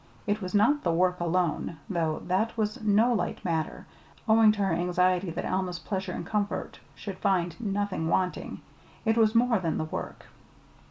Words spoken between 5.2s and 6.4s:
that Alma's pleasure and